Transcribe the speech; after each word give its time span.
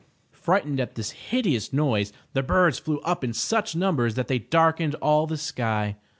Frightened 0.33 0.79
at 0.79 0.95
this 0.95 1.11
hideous 1.11 1.71
noise 1.71 2.11
the 2.33 2.41
birds 2.41 2.79
flew 2.79 2.97
up 3.01 3.23
in 3.23 3.33
such 3.33 3.75
numbers 3.75 4.15
that 4.15 4.27
they 4.27 4.39
darkened 4.39 4.95
all 4.95 5.27
the 5.27 5.37
sky. 5.37 5.95